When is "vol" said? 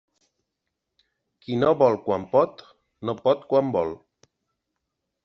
1.81-1.97, 3.77-3.93